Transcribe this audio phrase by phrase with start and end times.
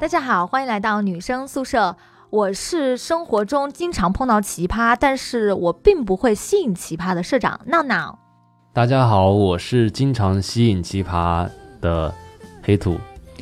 [0.00, 1.96] 大家好，欢迎来到女生宿舍。
[2.30, 8.16] 我是生活中经常碰到奇葩，但是我并不会吸引奇葩的社长闹闹。
[8.72, 12.14] 大家好，我是经常吸引奇葩的
[12.62, 12.96] 黑土。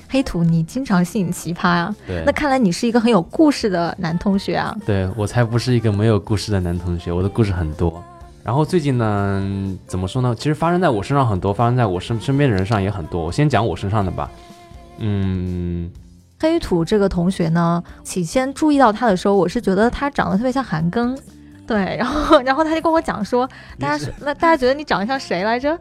[0.09, 1.95] 黑土，你经常吸引奇葩啊？
[2.07, 4.75] 对，那看来你是一个很有故事的男同学啊。
[4.87, 8.03] 对我才不是一个没有故事的男同学，我的故事很多。
[8.43, 10.35] 然后最近呢，怎么说呢？
[10.35, 13.23] 其实发生在我身上很多，发生在我身身边的人上也很多。
[13.23, 14.31] 我先讲我身上的吧。
[14.99, 15.91] 嗯，
[16.39, 21.17] 黑土这个同学呢，起先注意到他的时候，我是觉得他长得特别像韩庚，
[21.67, 25.79] 对，然后 然后他就跟我讲说，大家说那大家觉得你长得像谁来着？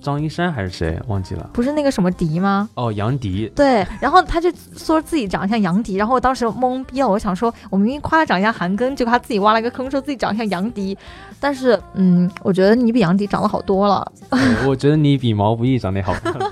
[0.00, 1.50] 张一山还是谁忘记了？
[1.52, 2.68] 不是那个什么迪吗？
[2.74, 3.50] 哦，杨迪。
[3.54, 7.08] 对，然后他就说自己长得像杨迪，然后我当时懵逼了。
[7.08, 10.96] 我想说，我明明夸他长得像韩庚，结果他自己挖了个坑，说自己长得像杨迪。
[11.40, 14.12] 但是，嗯，我觉得你比杨迪长得好多了。
[14.66, 16.48] 我觉得你比毛不易长得好看多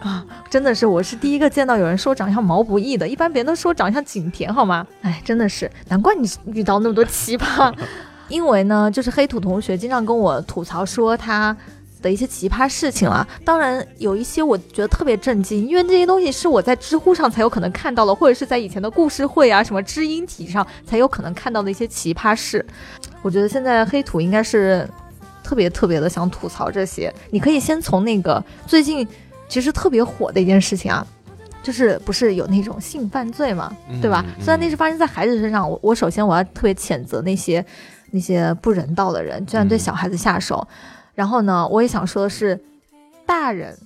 [0.00, 0.24] 啊！
[0.48, 4.86] 真的是，我是第一个见到有人说长得像毛不易的，一般别人都说长得像景甜，好吗？
[5.02, 7.72] 哎，真的是，难怪你遇到那么多奇葩。
[8.28, 11.56] 因为呢，就是黑土同学经常跟我吐槽说他。
[12.02, 22.64] 的一些奇葩事情了，当然有一些我觉得特别震惊，因为这些东西是我在知乎上才有可能看到的，或者是在以前的故事会啊、什么知音体上才有可能看到的一些奇葩事。
[23.22, 24.86] 我觉得现在黑土应该是
[25.44, 27.12] 特别特别的想吐槽这些。
[27.30, 29.06] 你可以先从那个最近
[29.48, 31.06] 其实特别火的一件事情啊，
[31.62, 34.24] 就是不是有那种性犯罪嘛，对吧？
[34.40, 37.64] 虽然那是发生在孩子身上，我我首先我要特别谴责那些
[38.10, 40.66] 那些不人道的人，居然对小孩子下手。
[41.14, 42.58] 然后呢，我也想说的是，
[43.26, 43.76] 大人，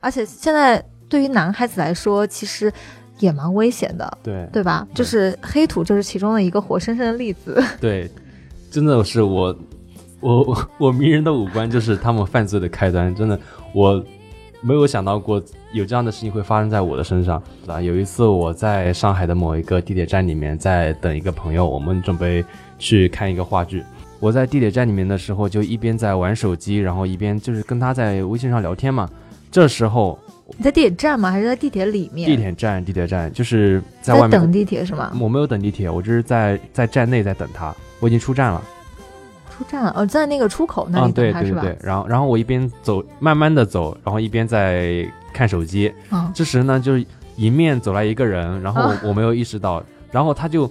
[0.00, 2.72] 而且现在对于男孩子来说，其实
[3.18, 4.86] 也蛮危险的，对对吧？
[4.94, 7.62] 就是黑土就是其中的一个活生生的例子。
[7.80, 8.10] 对，
[8.70, 9.56] 真的是我，
[10.20, 13.14] 我我迷人的五官就是他们犯罪的开端。
[13.14, 13.38] 真的，
[13.72, 14.04] 我
[14.60, 15.40] 没有想到过
[15.72, 17.40] 有这样的事情会发生在我的身上。
[17.66, 22.44] 啊，有一次我在上海的某一个地铁站里面，在等一个朋友，我们准备
[22.78, 23.84] 去看一个话剧。
[24.22, 29.10] 我在地铁站里面的时候，就一边在玩手机，然后一边就是跟他在微信上聊天嘛。
[29.50, 30.16] 这时候
[30.56, 31.28] 你在地铁站吗？
[31.32, 32.30] 还是在地铁里面？
[32.30, 35.10] 地铁站，地铁站，就是在外面等地铁是吗？
[35.20, 37.74] 我没有等地铁，我就是在在站内在等他。
[37.98, 38.62] 我已经出站了，
[39.50, 41.66] 出站了，哦，在那个出口那里等他是吧？
[41.82, 45.92] 然后，然后我一边走，慢慢的走，然后一边在看手机。
[46.32, 46.96] 这时呢，就
[47.38, 49.82] 迎面走来一个人，然后我没有意识到，
[50.12, 50.70] 然后他就。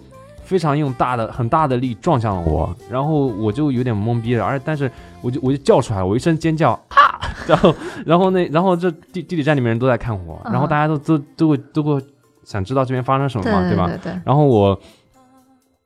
[0.51, 4.91] 非常用大的很大的力撞向了我，然后我就有点懵逼了，而但是
[5.21, 7.75] 我就我就叫出来，我一声尖叫 啊，然后
[8.05, 12.05] 然后那然后这地地铁站里面人都在看我，然后大家都都都会都会
[12.43, 13.89] 想知道这边发生什么嘛，对吧？
[14.25, 14.77] 然后我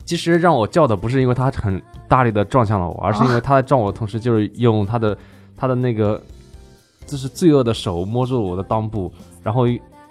[0.03, 5.15] 其实让我叫的不是因为他很大力的撞向了我，而是因为他在撞我的同时，就是用他的
[5.55, 6.19] 他的那个
[7.05, 9.65] 就是罪恶的手摸住了我的裆部，然后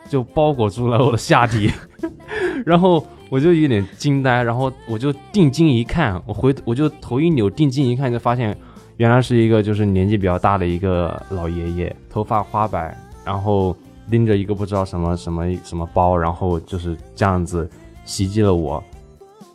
[0.08, 1.72] 就包裹住了我的下体，
[2.64, 3.04] 然后。
[3.34, 8.56] 我就有点惊呆，然后我就定睛一看，我回我就头一扭，定睛一看，就发现
[8.96, 13.76] 原来是一个就是年纪比较大的一个老爷爷，头发花白，然后
[14.08, 17.68] 拎着一个不知道什么什么什么包，然后就是这样子
[18.04, 18.80] 袭击了我。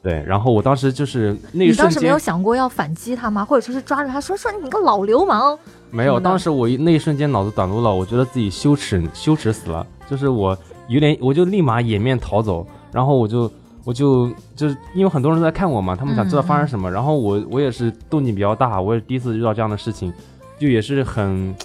[0.03, 3.45] 对，然后我当时就是那一瞬间，你当时没有想过要反击他吗？
[3.45, 5.57] 或者说是抓着他说说你个老流氓？
[5.89, 10.57] 没有，当时我那一瞬间脑子短路了，我觉得自己羞耻羞耻死了，就是我
[10.89, 13.49] 有点，我就立马掩面逃走，然后我就。
[13.89, 20.13] 我就就是因为很多人都在看我嘛，他们想知道发生什么，然后我我也是动静比较大，我也第一次遇到这样的事情，
[20.59, 21.55] 就也是很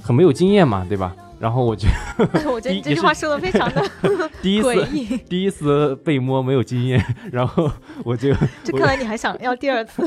[0.00, 1.14] 很没有经验嘛，对吧？
[1.38, 1.86] 然后我就
[2.50, 3.82] 我觉得你这句话说的非常的
[4.40, 4.86] 第一次
[5.28, 7.70] 第一次被摸没有经验，然后
[8.04, 8.32] 我就
[8.64, 10.02] 这看来你还想要第二次，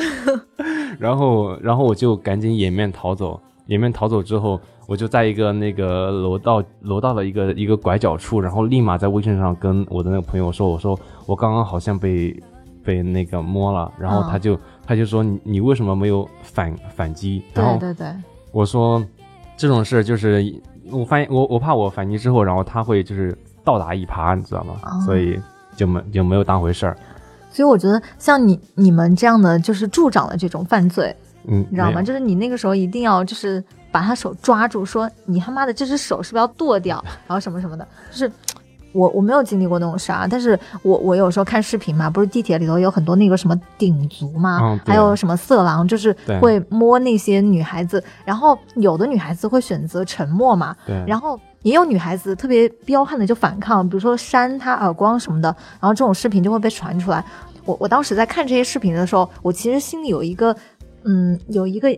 [0.98, 4.60] 然后然后我就赶紧掩面逃走，掩面逃走之后。
[4.90, 12.36] 我就在一个那个楼道楼道的一个一个拐角处，然后立马在微信上跟我的那个朋友说：“我说我刚刚好像被
[12.84, 18.08] 被那个摸了。”然后他就他就说：“你你为什么没有反反击？”对对对，
[18.52, 19.06] 我说
[19.56, 20.44] 这种事就是
[20.90, 24.74] 我发现我我怕我反击之后，然后他会就是倒打一耙，你知道吗？
[25.06, 25.40] 所以
[25.76, 26.98] 就没就没有当回事儿。
[27.52, 31.16] 所以我觉得像你你们这样的就是助长了这种犯罪，
[31.46, 32.02] 嗯，你知道吗？
[32.02, 33.64] 就是你那个时候一定要就是。
[33.92, 37.04] 把他手抓住，说你他妈的这只手是不是要剁掉？
[37.28, 38.32] 然后什么什么的，就是
[38.92, 40.28] 我我没有经历过那种事啊。
[40.30, 48.04] 但是我我有时候看视频嘛，不是地铁里头有很多那个什么顶族嘛，还有什么色狼，就是会摸那些女孩子。
[48.26, 50.76] 然后有的女孩子会选择沉默嘛，
[51.06, 55.56] 然后也有女孩子特别彪悍的就反抗，比如说扇他耳光什么的。
[55.80, 57.24] 然后这种视频就会被传出来。
[57.66, 60.56] 我我当时在看这些视频的时候，我其实心里有一个
[61.04, 61.90] 嗯有一个。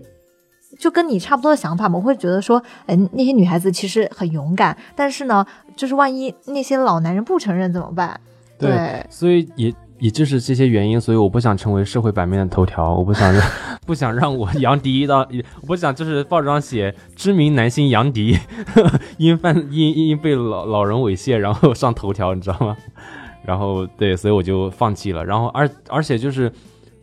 [0.79, 5.45] 就跟你差不多的想法嘛，我会觉得说，哎，那些女孩子其实很勇敢，但是呢，
[5.75, 8.19] 就是万一那些老男人不承认怎么办？
[8.57, 13.43] 对，所以也也就是这些原因，所以我不想成为社会版面的头条，我不想让
[13.85, 15.27] 不想让我杨迪到，
[15.61, 18.37] 我不想就是报纸上写知名男星杨迪
[19.17, 22.77] 因犯因因被老老人猥亵，然后上头条，你知道吗？
[23.43, 25.25] 然后对，所以我就放弃了。
[25.25, 26.51] 然后而而且就是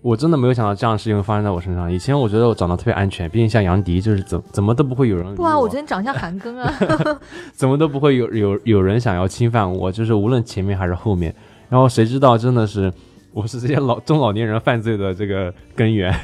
[0.00, 1.90] 我真的没有想到这样的事情会发生在我身上。
[1.92, 5.34] 以前我觉得我长得特别安全，毕竟像杨迪，就是怎怎么都不会有人。
[5.34, 6.72] 不啊，我觉得你长相韩庚啊，
[7.52, 11.34] 怎么都不会有有有人想要侵犯我，就是无论前面还是后面。
[11.68, 12.92] 然后谁知道真的是
[13.32, 16.14] 我是这些老中老年人犯罪的这个根源。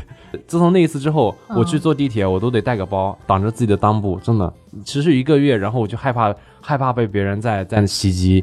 [0.47, 4.53] 自从那一次之后，我去坐地铁，我都得带个包挡着自己的裆部，真的
[4.85, 8.43] 持续一个月，然后我就害怕害怕被别人在在袭击。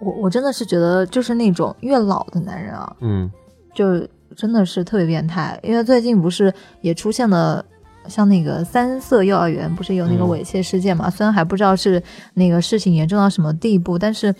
[0.00, 3.30] 我我真的是觉得，就是那种越老的男人啊，嗯，
[3.74, 4.06] 就
[4.36, 5.58] 真的是特别变态。
[5.62, 7.64] 因为最近不是也出现了
[8.08, 11.08] 像那个三色幼儿园，不是有那个猥亵事件嘛？
[11.10, 12.02] 虽然还不知道是
[12.34, 14.34] 那个事情严重到什么地步，但是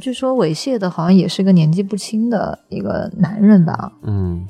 [0.00, 3.92] 据说猥亵的好像也是个年纪不轻的一个男人吧？
[4.02, 4.46] 嗯，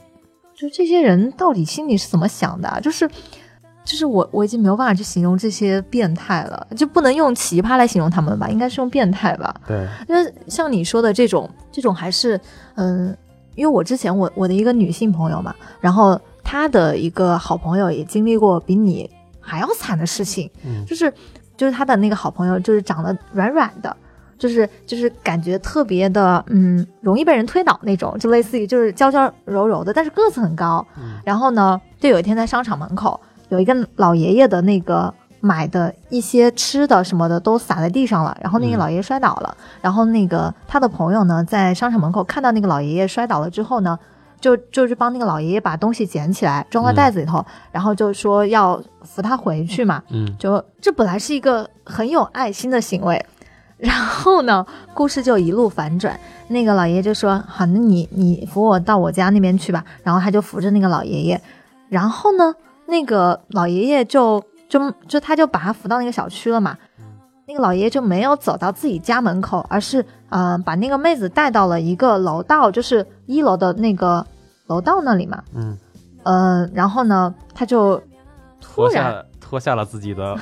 [0.54, 2.80] 就这些人到底心里是怎么想的？
[2.82, 3.08] 就是。
[3.86, 9.54] 就是我我已经没有办法去形容这些变态了，就不能用奇葩来形容他们吧，应该是用变态吧。
[9.66, 12.40] 对，因为像你说的这种，这种还是，
[12.76, 13.14] 嗯，
[13.54, 19.08] 因为我之前我我的一个女性朋友嘛，然后她的一个好朋友也经历过比你
[19.40, 20.50] 还要惨的事情，
[20.86, 21.12] 就是
[21.56, 23.96] 就是她的那个好朋友就是长得软软的，
[24.38, 30.86] 就是就是感觉特别的，嗯，容易被人推倒那种，就类似于就是娇娇柔柔的，但是个子很高。
[31.24, 33.20] 然后呢，就有一天在商场门口。
[33.50, 35.12] 有一个老爷爷的那个
[35.44, 43.98] 买的一些吃的什么的都洒在地上了，然后那个老爷爷摔倒了，然后那个他的朋友呢在商场门口看到那个老爷爷摔倒了之后呢，
[44.40, 53.22] 就就是帮那个老爷爷把东西捡起来装到袋子里头，然后就说要扶他回去嘛，嗯，就这本来是一个很有爱心的行为，
[53.76, 54.64] 然后呢
[54.94, 56.18] 故事就一路反转，
[56.48, 61.38] 那个老爷爷就说好，那你你扶我到我家那边去吧，然后他就扶着那个老爷爷，
[61.90, 62.54] 然后呢。
[62.86, 64.44] 那个老爷爷就
[64.74, 66.76] 就就他就把他扶到那个小区了嘛，
[67.46, 74.26] 那个老爷爷就没有走到自己家门口，而是嗯把那个妹子带到了一个楼道，就是一楼的那个
[74.66, 75.78] 楼道那里嘛，嗯
[76.24, 78.02] 嗯，然后呢他就
[78.60, 80.36] 突然脱下了自己的，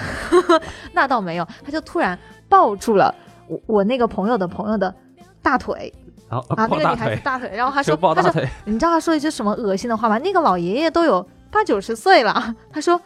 [0.95, 2.19] 那倒没有，他就突然
[2.49, 3.15] 抱住了
[3.49, 4.95] 我我那个朋友的朋友的
[5.43, 5.93] 大腿，
[6.31, 10.17] 啊那个女孩子大腿，然后他 说他说你知道他说一句什么恶心的话吗？
[10.17, 11.29] 那个老爷爷都有。
[11.53, 12.99] 八九十岁了，他说：“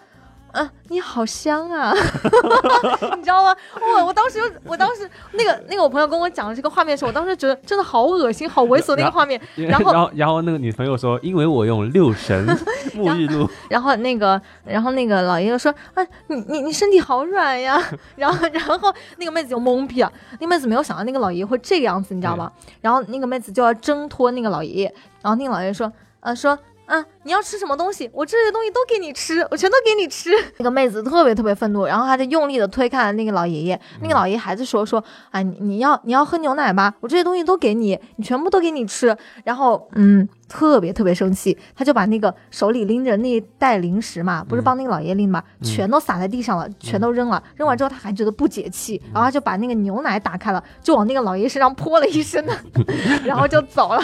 [0.53, 1.93] 嗯，你好香啊，
[3.17, 3.55] 你知道吗？
[3.99, 9.39] 我我当时，我当时那个那个我朋友跟我讲这个画面的时候，我当时觉得真的好恶心，好猥琐那个画面。
[9.57, 12.47] 然后，然后，然后那个女朋友说：因为我用六神
[12.95, 13.49] 沐浴露。
[13.69, 17.83] 然后那个，然后那个老爷爷说：啊，你你你身体好软呀。
[18.17, 20.11] 然后，然后那个妹子就懵逼了，
[20.41, 22.51] 那妹子没有想到那个老爷爷会这个样子，你知道吗？
[22.81, 28.09] 然后那个妹子就要挣脱那个老爷爷，然后那个老爷爷说：呃，说。”嗯，你要吃什么东西？
[28.13, 30.31] 我这些东西都给你吃，我全都给你吃。
[30.59, 33.81] 那个妹子特别特别愤怒，然后她就用力的推开了那个老爷爷。
[34.01, 36.95] 那个老爷爷还在说说，哎，你你要你要喝牛奶吗？
[37.01, 39.17] 我这些东西都给你，你全部都给你吃。
[39.45, 40.29] 然后，嗯。
[40.49, 47.43] 特别特别生气，他就把那个手里拎着那一袋零食嘛，不是帮那个老爷拎嘛，全都撒在地上了，全都扔了。
[47.57, 52.57] 扔完之后他还觉得不解气，然后他就把那个牛奶打开了，就往那个老爷身上泼了一身的，
[53.25, 54.03] 然后就走了。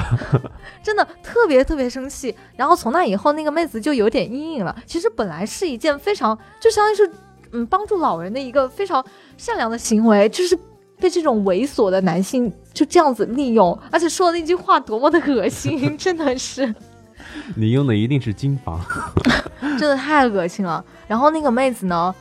[0.82, 2.34] 真的特别特别生气。
[2.56, 4.74] 然后从那以后，那个妹子就有点阴影了。
[4.86, 7.10] 其实本来是一件非常，就相当于是
[7.52, 9.04] 嗯帮助老人的一个非常
[9.36, 10.58] 善良的行为，就是。
[10.98, 16.74] 被这种猥琐的男性就这样子利用，而且说的那句话多么的恶心， 真的是。
[17.54, 18.80] 你用的一定是金房，
[19.78, 20.84] 真的太恶心了。
[21.06, 22.14] 然后那个妹子呢？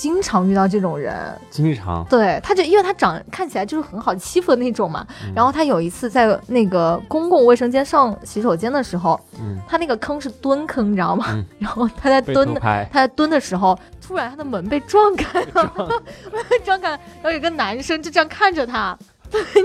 [0.00, 1.14] 经常遇到这种人，
[1.50, 5.06] 经常对，他就因为他长看起来就是很好欺负的那种嘛。
[5.34, 9.20] 然后他有一次在那个公共卫生间上洗手间的时候，
[9.68, 11.26] 他那个坑是蹲坑，你知道吗？
[11.60, 15.70] 然后他在蹲的，他在蹲的时候，突然他的门被撞开了，
[16.64, 18.96] 撞开，然后有个男生就这样看着他，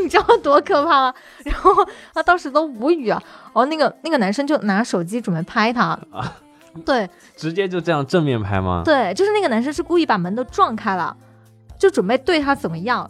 [0.02, 1.14] 你知道多可怕吗？
[1.46, 1.72] 然后
[2.14, 3.24] 他当时都无语啊。
[3.46, 5.98] 然后那个那个男生就拿手机准备拍他。
[6.86, 8.82] 对，直接就这样正面拍吗？
[8.84, 11.16] 对，就是那个男生是故意把门都撞开了，
[11.78, 13.10] 就准备对他怎么样。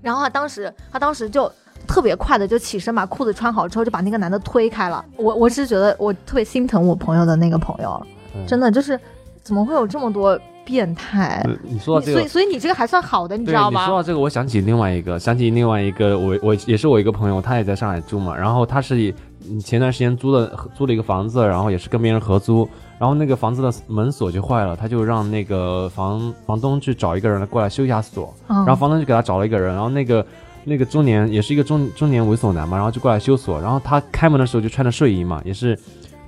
[0.00, 1.50] 然后他当时，他当时就
[1.86, 5.04] 特别快的就起身把裤子穿好之后，就把那个男的推开了。
[5.16, 8.06] 我我是觉得我特别心疼我朋友的那个朋友，
[8.46, 9.00] 真的就是
[9.42, 11.42] 怎么会有这么多变态？
[11.62, 13.80] 你说到这个，所以所以你这个还算好的，你知道吗？
[13.80, 19.14] 你说到这个，我想起另外一个，想起另外一个，我我也是我一个朋友，他也在上海住嘛，然后他是
[19.62, 22.68] 前段时间租的租了一个房子，然后也是跟别人合租。
[22.98, 30.24] 然然后那个房子的门锁就坏了，他就让那个房房东去找一个人来过来修一下锁，嗯然后房东就给他找了一个人，然后那个
[30.64, 35.78] 那个中年也是一个中中年猥琐男嘛，然后就过来修锁，然后他开门的时候就穿着睡衣嘛，也是、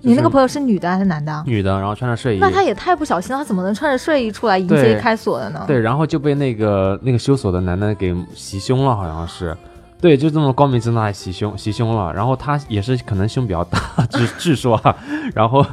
[0.02, 1.42] 你那个朋友是女的还是男的啊？
[1.46, 5.64] 女的，然后穿着睡衣，那他也太不小心了，他怎么能穿着睡衣出来迎接对开锁的呢？
[5.66, 9.56] 对，然后就被那个那个修锁的男的给袭胸了，好像是。
[10.00, 13.78] 对，就这么光明正大袭胸袭胸了，然后他也是可能胸比较大，
[14.10, 14.94] 据据说啊，
[15.34, 15.64] 然后，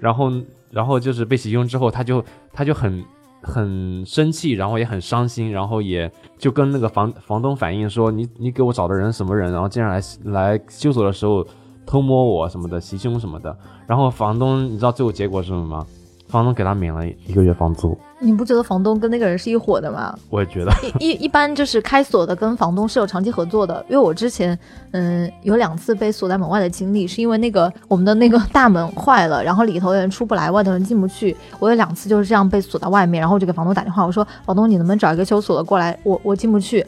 [0.00, 0.32] 然后，
[0.70, 3.04] 然后就是被袭胸之后，他就他就很
[3.42, 11.46] 很生气，然后也很伤心，然后也就跟那个房房东反映说，你你给我找的人什么人，然后竟然来来修锁的时候
[11.84, 13.56] 偷摸我什么的，袭胸什么的，
[13.86, 15.86] 然后房东你知道最后结果是什么吗？
[16.28, 20.12] 房东给他免了一个月房租，你不觉得房东跟那个人是一伙的吗？
[20.28, 20.72] 我也觉得。
[20.98, 24.58] 一一一般就是开锁的跟房东是有长期合作的，因为我之前
[24.90, 31.36] 嗯有两次被锁在门外的经历，是因为那个我们的那个大门坏了，然后里头的人出不来，外头人进不去。
[31.58, 36.84] 我有两次就是这样被锁在外面，然后我就给房东打电话，我说房东你能不能找一个修锁的过来，我我进不去。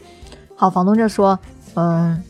[0.56, 1.38] 好，房东就说
[1.74, 2.22] 嗯。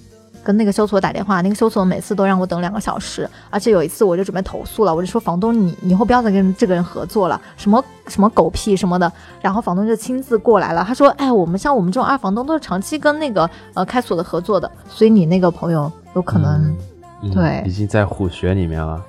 [0.45, 16.75] 跟那个修锁打电话，那个修锁每次都让我等两个小时，而且有一次我就准备投诉了，我就说房东你你以后不要再跟这个人合作了，什么什么狗屁什么的，然后房东就亲自过来了，他说：“哎，我们像我们这种二房东都是长期跟那个呃开锁的合作的，所以你那个朋友有可能，
[17.23, 19.03] 嗯对已经在虎穴里面了。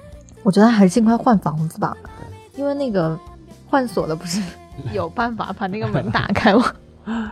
[0.44, 1.96] 我觉得还是尽快换房子吧，
[2.56, 3.18] 因为那个
[3.70, 4.42] 换锁的不是
[4.94, 6.66] 有办法把那个门打开吗？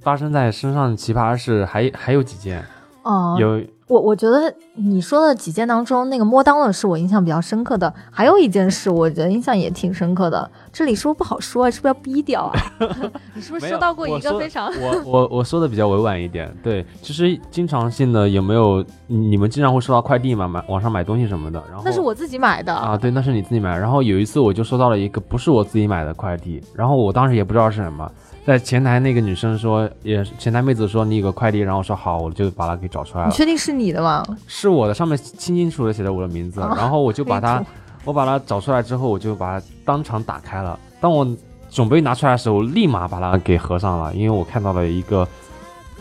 [0.00, 2.64] 发生在身上的奇葩事还还有几件，
[3.04, 11.70] 哦、有我我觉得你说的几件当中，那个摸裆的是我印象比较深刻的，还有一件事我觉得印象也挺深刻的，这里是不是不好说啊？
[11.70, 12.54] 是不是要逼掉啊？
[13.36, 23.76] 你是不是收到过一个非常我我我说的比较委婉一点，对，其实经常性的有没有你们经常会收到快递嘛，买网上买东西什么的，然后那是我自己买的啊，对，那是你自己买。
[23.76, 28.10] 然后有一次我就收到了一个不是我自己买的快递，然后我当时也不知道是什么，
[28.46, 34.22] 在前台那个女生说，也前台妹子说你有个快递，然后我说好，我就把它给找出来了，你确定是你的吗？
[34.46, 37.64] 是我的，上面清清楚楚的写着我的名字，哦然后我就把它
[38.04, 40.78] 我把它找出来之后，我就把它当场打开了。
[41.00, 41.26] 当我
[41.70, 45.26] 准备拿出来的时候，立马把它给合上了，因为我看到了一个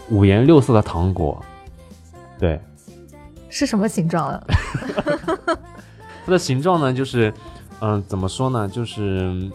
[0.09, 1.41] 五颜六色的糖果。
[2.37, 2.59] 对，
[3.47, 4.47] 是什么形状的？
[6.25, 7.33] 它的形状呢，就是，
[7.79, 9.49] 嗯、怎么说呢，就是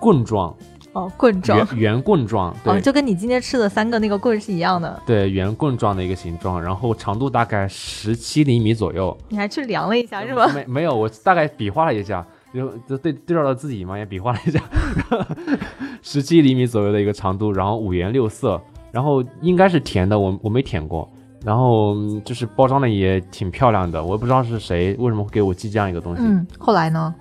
[0.00, 0.52] 棍状，
[0.92, 1.78] 哦，棍状圆。
[1.78, 5.02] 圆棍状，对、哦，就跟你今天吃的三个那个棍是一样的。
[5.06, 9.16] 对，圆棍状的一个形状，然后长度大概十七厘米左右。
[9.28, 10.46] 你还去量了一下是吧？
[10.54, 14.60] 没没有，我大概比划了一下，就就对对照着自己嘛，也比划了一下，
[16.02, 21.10] 十七厘米左右的一个长度，然后五颜六色，然后应该是甜的，我我没舔过，
[21.42, 26.22] 然后嗯就是包装的也挺漂亮的，我也不知道是谁为什么会给我寄这样一个东西。
[26.22, 27.14] 嗯，后来呢？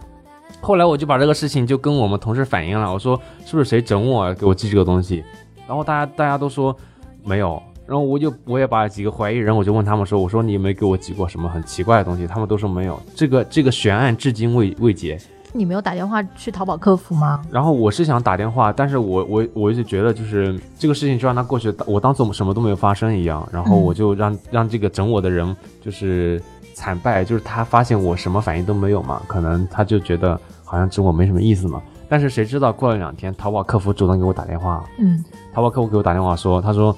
[0.62, 5.24] 后来我就把这个事情就跟我们同事反映了，我说是不是谁整我给我寄这个东西，
[5.68, 6.76] 然后大家大家都说
[7.24, 7.62] 没有。
[7.88, 12.98] 然后我就我也把几个怀疑人，我就问他们说：“我说你有没有给我寄过什么很奇怪的东西？”他们都说没有。
[13.14, 15.20] 这个这个悬案至今未未解。
[15.52, 17.42] 你没有打电话去淘宝客服吗？
[17.52, 23.46] 然后我是想打电话，但是我我我一直觉得就是这个事情就让它过去，我当做什么都没有发生一样。
[23.52, 26.42] 然后嗯我就让、让这个整我的人就是
[26.74, 30.40] 惨败，就是他发现我什么反应都没有嘛，可能他就觉得
[30.72, 31.82] 好像整我没什么意思嘛。
[32.08, 35.22] 但是谁知道过了两天，淘宝客服主动给我打电话，嗯，
[35.54, 36.96] 淘宝客服给我打电话说，他说，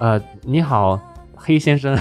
[0.00, 0.98] 呃，你好，
[1.36, 1.96] 黑先生，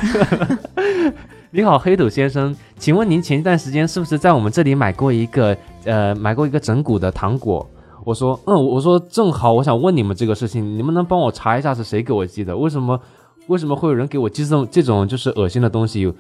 [1.52, 5.56] 你好，黑土先生，请问您前一段时间是不是在我们这里买过一个
[5.86, 7.64] 呃买过一个整蛊的糖果？
[8.04, 12.58] 我说，嗯，我说正好我想问你们这个事情，你们能帮我查一下是谁给我寄的？
[12.58, 13.00] 为什么
[13.48, 16.12] 为什么会有人给我寄这种这种就是恶心的东西？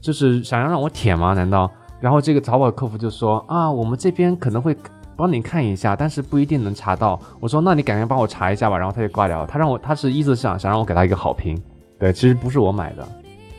[0.00, 1.32] 就是想要让我舔吗？
[1.34, 1.70] 难道？
[2.02, 4.76] 然后这个淘宝客服就说啊，我们这边可能会
[5.16, 7.18] 帮你看一下，但是不一定能查到。
[7.38, 8.76] 我说那你赶紧帮我查一下吧。
[8.76, 9.46] 然后他就挂掉了。
[9.46, 11.56] 他让我，他是意思想想让我给他一个好评。
[12.00, 13.06] 对，其实不是我买的，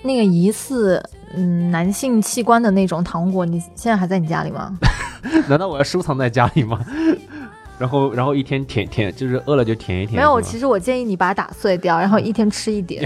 [0.01, 1.01] 那个疑似
[1.33, 4.77] 嗯男性器官的那种糖果，你现在还在你家里吗？
[5.47, 6.77] 难道我要收藏在家里吗？
[7.79, 10.17] 然后，然后一天舔舔，就是饿了就舔一舔。
[10.17, 13.05] 没有，其实我建议你把它打碎掉，然后一天吃一点。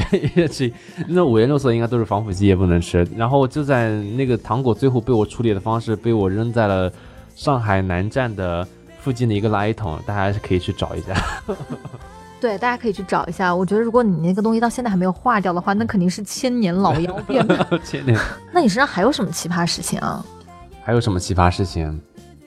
[0.51, 0.71] 吃
[1.07, 3.07] 那五颜六色应该都是防腐剂，也不能吃。
[3.15, 6.91] 然后就在那个糖果最后被我处理的方式，被我扔在了
[7.35, 8.67] 上海南站的
[8.99, 11.15] 附近的一个垃圾桶，大家还是可以去找一下。
[12.39, 13.55] 对，大家可以去找一下。
[13.55, 17.65] 我觉得如果你那个东西到现在还没有化掉的话，那肯定是千年老妖变的。
[17.83, 18.15] 千年！
[18.53, 20.23] 那你身上还有什么奇葩事情啊？
[20.83, 21.99] 还有什么奇葩事情？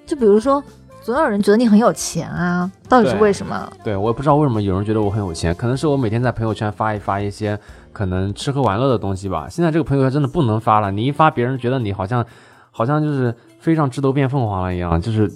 [0.07, 0.63] 就比如说，
[1.03, 3.73] 总有人觉得你很有钱啊，到底是为什么？
[3.83, 7.59] 对我也不知道为什么有人觉得我很有钱，可能是我每天在朋友圈发一发一些
[7.93, 9.49] 可能吃喝玩乐的东西吧。
[9.49, 12.25] 现在这个朋友圈真的不能发了，你一发，别人觉得你好像
[12.71, 15.31] 好像就是飞上枝头变凤凰了一样，就是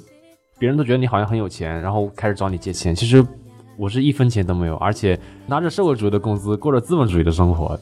[0.59, 2.95] 别人都觉得你好像很有钱，然后开始找你借钱。
[2.95, 3.25] 其实
[3.79, 7.79] 我是一分钱都没有，而且拿着社会主义的工资，过着资本主义的生活。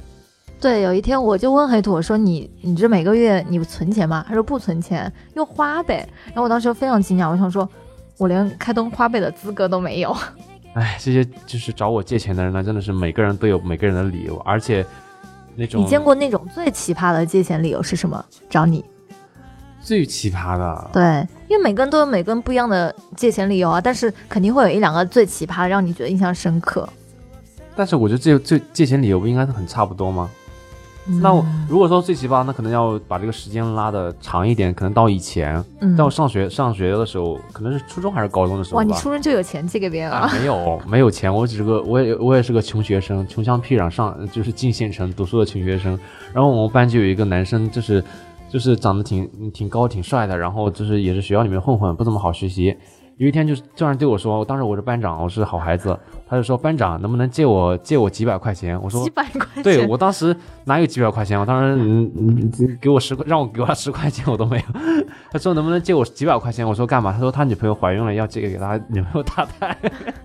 [0.62, 4.24] 对，有一天我就问黑土，我说你你这每个月你存钱吗？
[4.28, 6.08] 他说不存钱，用花呗。
[6.26, 7.68] 然后我当时非常惊讶，我想说，
[8.16, 10.16] 我连开通花呗的资格都没有。
[10.74, 14.86] 哎，这些就是找我借钱的人呢，真的是每个人都有每个人的理由，而且
[15.56, 18.24] 那种你见过那种最奇葩的借钱理由是什么？
[18.48, 18.84] 找你？
[19.80, 26.88] 最奇葩的，对，因为每个人都有每个人不一样的借钱理由啊，但是肯定会有一两个最奇葩的，让你觉得印象深刻。
[27.74, 30.30] 但是我觉得这这借钱理由不应该是很差不多吗？
[31.20, 38.92] 那我如果说最奇葩，那可能要把这个时间拉的长一点，可能到以前，嗯在我上学上学的时候，可能是初中还是高中的时候哇，你。
[38.92, 45.98] 初中就有钱借给别人啊了？，没有 没有钱，我只是个我也我也是个穷学生，穷乡僻壤上就是进县城读书的穷学生。
[46.32, 48.02] 然后我们班就有一个男生，就是
[48.48, 52.76] 就是长得挺挺高挺帅的，然后就是也是学校里面混混，不怎么好学习。
[53.22, 58.76] 有一天就是突然对我说，当时我是班长，我是好孩子，他就说班长能不能借我借我几百块钱？
[58.82, 59.62] 我说几百块钱？
[59.62, 61.38] 对我当时哪有几百块钱？
[61.38, 64.64] 我当时嗯嗯给我十块，让我给他十块钱我都没有。
[65.30, 66.66] 他说能不能借我几百块钱？
[66.66, 67.12] 我说干嘛？
[67.12, 69.78] 他说他女朋友怀孕了，要借给他女朋友打胎。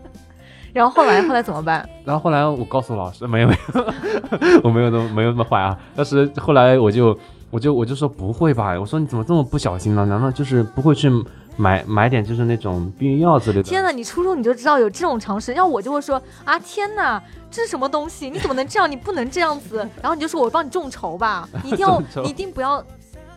[0.73, 1.87] 然后后来后来怎么办？
[2.03, 5.77] 然后后来我告诉老师，没有没有， 我没有那么没有那么坏啊。
[5.95, 7.15] 但是后来我就
[7.49, 8.77] 我就我就说不会吧？
[8.79, 10.05] 我说你怎么这么不小心呢？
[10.05, 11.09] 难道就是不会去
[11.55, 13.63] 买买点就是那种避孕药之类的？
[13.63, 18.29] 天呐，你初中你就知道有这种常识，要我就会说啊，天呐，这是什么东西？
[18.29, 18.89] 你怎么能这样？
[18.89, 19.77] 你不能这样子。
[20.01, 22.83] 然后你就说我帮你众筹吧， 你一定要你一定不要，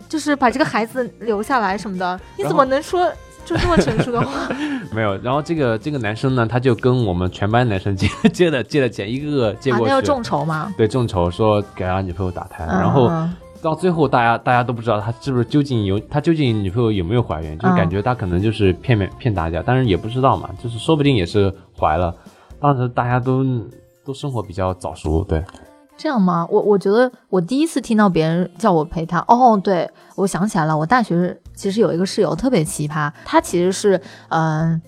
[0.09, 2.21] 就是把这个孩子留下来什么的。
[2.37, 3.11] 你怎么能说
[3.45, 4.49] 就这么成熟的话？
[4.93, 5.17] 没有。
[5.19, 9.90] 然后这个这个男生呢，他就跟我们全班男生借借的借的钱，一个个借啊，过去。
[9.90, 10.75] 那要众筹吗？
[10.76, 22.14] 对众筹说给他女朋友打胎，然后嗯到最后大家大家都不知道他是不是究竟有他究竟女朋友有没有怀孕，就是嗯感觉他可能就是骗骗骗大家，但是也不知道嘛，就是说不定也是怀了。
[22.61, 23.45] 当时大家都
[24.05, 25.45] 都生活比较早熟，对，
[25.97, 26.47] 这样吗？
[26.50, 34.80] 我我觉得我第一次听到别人叫我陪他，哦，对我想起来了，我大学其实有一个室友特别奇葩，他其实是嗯、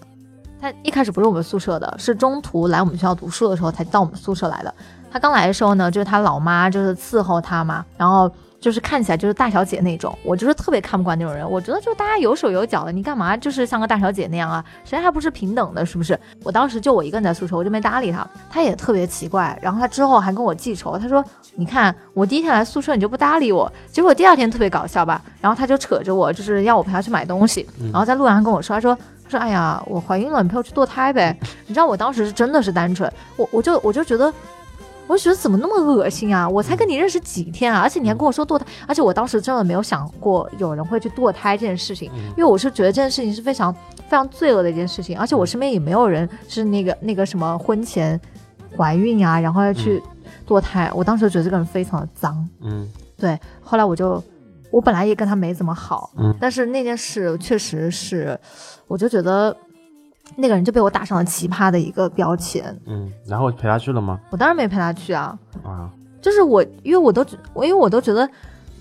[0.60, 4.74] 他一开始不是我们宿舍的，是中途来我们学校读书的时候才到我们宿舍来的。
[5.10, 8.30] 他刚来的时候呢，就是他老妈就是伺候他嘛，然后
[8.62, 11.50] 就是看起来就是大小姐那种，我就是特别看不惯那种人。
[11.50, 14.64] 我觉得就大家有手有脚的，你干嘛就是像个大小姐那样啊？
[14.84, 16.18] 谁还不是平等的，是不是？
[16.44, 18.24] 我当时就我一个人在宿舍，我就没搭理他。
[18.48, 21.24] 他也特别奇怪，然后他之后还跟我记仇，他说
[21.56, 31.34] ：“你看我第一天来宿舍你就不搭理我，结果第二天特别搞笑吧？”然后他就扯着我，就是要我陪他去买东西，然后在路上还跟我说：“他说。”他说：“哎呀，我怀孕了，你陪我去堕胎呗。
[31.66, 34.30] ”你知道我当时是真的是单纯，我我就我就觉得，
[35.06, 36.48] 我就觉得怎么那么恶心啊！
[36.48, 48.18] 我才跟你认识几天啊，而且你还跟我说堕胎，而且我当时真的没有想过有人会去堕胎这件事情，因为我是觉得这件事情是非常非常罪恶的一件事情，而且我身边也没有人是那个那个什么婚前
[48.76, 50.02] 怀孕啊，然后要去
[50.46, 52.48] 堕胎，我当时觉得这个人非常的脏。
[52.62, 52.88] 嗯。
[53.18, 54.20] 对，后来我就，
[54.72, 56.34] 我本来也跟他没怎么好，嗯。
[56.40, 58.36] 但是那件事确实是，
[58.88, 59.56] 我就觉得
[60.36, 62.76] 那个人就被我打上了奇葩的一个标签。
[62.86, 64.18] 嗯，然后陪他去了吗？
[64.30, 68.28] 我当然没陪他去啊，啊，就是我，因为我都觉，我因为我都觉得，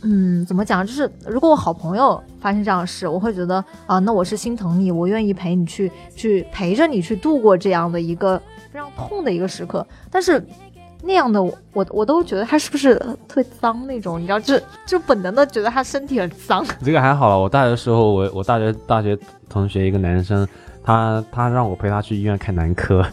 [0.01, 9.85] 嗯，怎么讲，就是如果我好朋友发生这样的事，我会觉得啊，那我是心疼你，我愿意陪你去，去陪着你去度过这样的一个非常痛的一个时刻。
[10.09, 10.43] 但是
[11.03, 12.95] 那样的我，我我都觉得他是不是
[13.27, 16.63] 特别脏那种，你知道，就 就本能的觉得他身体很脏。
[16.83, 17.37] 这个还好了。
[17.37, 19.17] 我大学的时候，我我大学大学
[19.49, 20.47] 同学一个男生，
[20.83, 23.05] 他他让我陪他去医院看男科，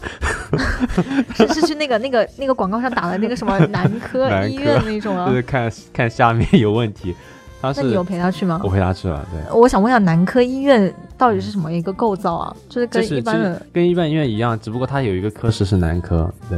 [1.35, 5.35] 是是去那个那个那个广告上打的那个什么男科 医院那种啊就？
[5.35, 7.15] 是看看下面有问题。
[7.61, 8.69] 他是那你有陪他去吗我？
[8.69, 9.53] 陪他去了，对。
[9.53, 12.55] 我想问一下，男科医院到底是什么一个构造啊？
[12.69, 16.57] 就是跟一般的就是，跟一般医院一样，只不过他有一个科室是男科，对。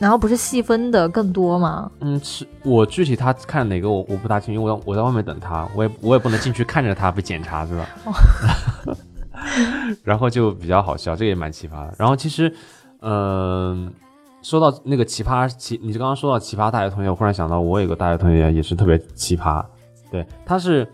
[0.00, 1.88] 然后不是细分的更多吗？
[2.00, 7.86] 嗯，是我具体他看哪个我我不大清楚，因为我我在外面等他，我也我也不能进去看着他被检查，是吧？
[10.04, 11.94] 然后就比较好笑，这个也蛮奇葩的。
[11.98, 12.54] 然后其实，
[13.00, 13.92] 嗯、
[14.42, 19.64] 说到那个奇葩奇，你刚刚说到奇葩大学同学，我忽然想到我有个大学同学也是特别奇葩，
[20.10, 20.86] 对，他是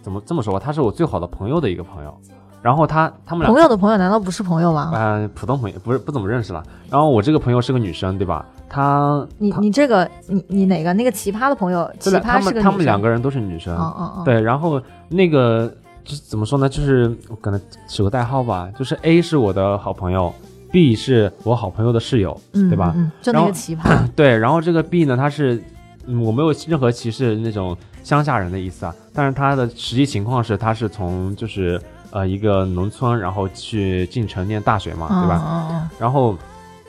[0.00, 0.60] 怎么这么说吧？
[0.64, 2.16] 他是我最好的朋友的一个朋友，
[2.60, 4.90] 然后他他们俩朋友的朋友难道不是朋友吗？
[4.94, 6.62] 呃普通朋友不是不怎么认识了。
[6.90, 8.46] 然后我这个朋友是个女生，对吧？
[8.68, 11.90] 她你你这个你你哪个那个奇葩的朋友？
[11.98, 15.72] 奇葩是个女生他们两个人都是女生，嗯嗯嗯，对，然后那个
[16.04, 16.68] 就是怎么说呢？
[16.68, 20.32] 就是我可能取个代号吧，就是 A 是我的好朋友
[20.70, 22.94] ，B 是我好朋友的室友，嗯，对吧？
[23.20, 25.62] 就那个奇葩， 对，然后这个 B 呢，他是
[26.06, 35.88] 嗯，我没有任何歧视那种乡下人的意思啊，但是他的实际情况是，他是从就是呃一个农村，然后去进城念大学嘛，对吧？
[36.00, 36.36] 然后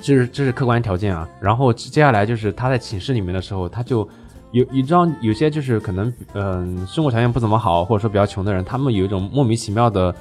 [0.02, 1.30] 这是这是客观条件啊。
[1.39, 4.08] 然后接下来就是他在寝室里面的时候，他就
[4.53, 10.15] 有你知道有些就是可能嗯、生活条件不怎么好，或者说比较穷的人，他们有一种莫名其妙的，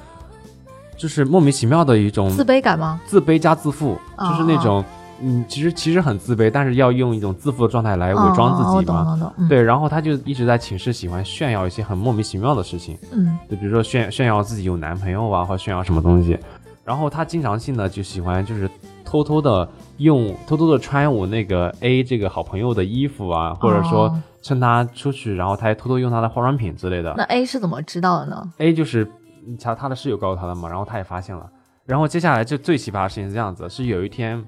[0.97, 2.99] 就是莫名其妙的一种嗯，自卑感吗？
[3.05, 4.83] 自卑加自负，哦就是那种
[5.21, 9.03] 嗯其实其实很自卑，但是要用一种自负的状态来伪装自己嘛。
[9.03, 12.97] 懂懂懂，嗯，对，然后他就一直在寝室喜欢炫耀一些很莫名其妙的事情。
[13.11, 16.37] 嗯就比如说炫炫耀自己有男朋友啊，或者炫耀什么东西。
[16.83, 18.69] 然后他经常性的就喜欢就是
[19.13, 27.13] 偷偷的用偷偷的穿我那个 A 这个好朋友的衣服啊，或者说哦趁他出去，然后他还偷偷用他的化妆品之类的。
[27.15, 29.03] 那 A 是怎么知道的呢？A 就是
[29.45, 31.47] 嗯他他的室友告诉他的嘛，然后他也发现了。
[31.85, 34.43] 然后接下来就最奇葩的事情是这样子，是有一天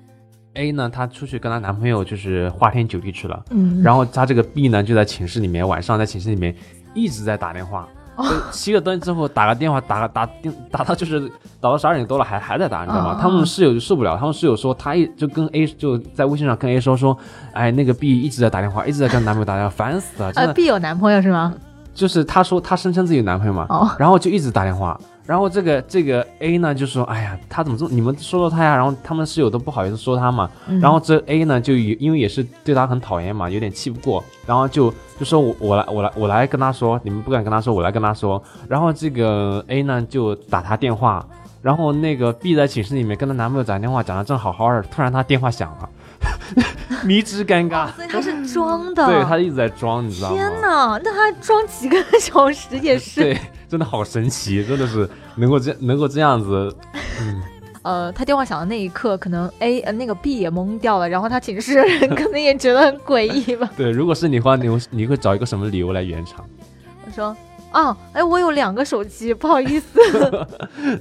[0.55, 6.55] A 呢她出去跟她男朋友就是花天酒地去了，嗯，然后她这个 B 呢就在寝室里面晚上在寝室里面
[6.93, 7.87] 一直在打电话。
[8.17, 11.19] 就熄了灯之后打个电话，打个打电打到就是
[11.59, 13.17] 打到十二点多了还还在打，你知道吗？
[13.21, 17.17] 他们室友就受不了，他们室友说他一就跟 A 就在微信上跟 A 说说，
[17.53, 20.53] 哎那个 B 一直在打电话，一直在跟男朋友打电话，烦死了，真呃的。
[20.53, 21.53] ，B 有男朋友是吗？
[21.93, 28.75] 就是他说他声称自己有男朋友嘛，哦，然后就一直打电话，然后这个这个 A 呢就说，哎呀，他怎么这么你们说说他呀？
[28.75, 38.41] 然后他们室友都不好意思说他嘛，嗯然后这 A 呢就也因为也是对他很讨厌嘛，有点气不过，然后就就说我我来我来我来跟他说，你们不敢跟他说，我来跟他说。
[38.67, 41.25] 然后这个 A 呢就打他电话，
[41.61, 45.89] 然后那个 B 在寝室里面跟她男朋友讲电话，讲的正好好的，突然他电话响了，
[47.05, 47.91] 迷之尴尬。
[47.93, 49.05] 所以他是装的。
[49.07, 50.35] 对他一直在装，你知道吗？
[50.35, 53.21] 天哪，那他装几个小时也是。
[53.23, 56.75] 对，真的好神奇，真的是能够这能够这样子，
[57.21, 57.41] 嗯，
[57.83, 63.69] 呃，他电话响的那一刻，可能 A 呃那个 B 也懵掉了，然后他寝室的人可能也觉得很诡异吧。
[63.77, 66.45] 对，如果是你的话，你会你会找一个什么理由来圆场？
[67.05, 67.35] 我说
[67.71, 69.99] 啊，哎，我有两个手机，不好意思。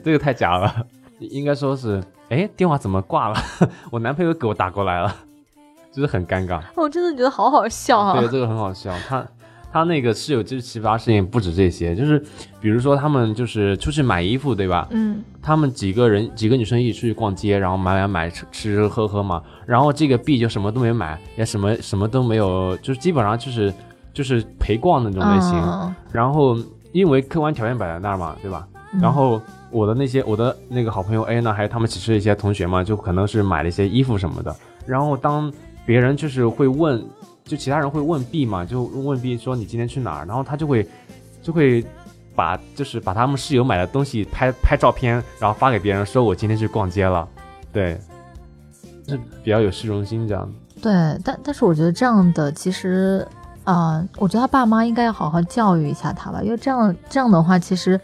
[0.05, 0.87] 这个太假了，
[1.21, 3.37] 应该说是，哎，电话怎么挂了？
[3.91, 5.15] 我男朋友给我打过来了，
[5.93, 6.61] 就是很尴尬。
[6.75, 8.29] 我真的觉得好好笑啊对，。
[8.29, 8.93] 这个很好笑。
[9.09, 9.27] 他
[9.73, 12.19] 他那个室友就是奇葩事情不止这些，就是
[12.61, 14.87] 比如说他们就是出去买衣服，对吧？
[14.91, 23.73] 嗯他们几个人几个女生一起出去逛街，然后买买买吃吃吃喝喝嘛，然后这个 B 就什么都没买，也什么什么都没有，就是基本上就是
[24.13, 25.53] 就是陪逛那种类型。
[25.61, 26.57] 嗯然后
[26.93, 28.67] 因为客观条件摆在那儿嘛，对吧？
[28.95, 34.55] 嗯然后我的那些我的那个好朋友 A 呢，还有他们寝室一些同学嘛，就可能是买了一些衣服什么的。
[34.87, 35.53] 然后当
[35.85, 37.05] 别人就是会问，
[37.45, 40.27] 就其他人会问 B 嘛，就问 B 说你今天去哪儿？
[40.27, 40.89] 然后他就会
[41.43, 41.85] 就会
[42.37, 47.29] 把就是把他们室友买的东西拍拍照片，然后发给别人，说我今天去逛街了。
[47.73, 47.99] 对，
[49.07, 50.49] 就比较有虚荣心这样。
[50.81, 50.93] 对，
[51.25, 53.27] 但但是我觉得这样的其实，
[53.65, 57.99] 啊、我觉得他爸妈应该要好好教育一下他吧，因为这样这样的话，其实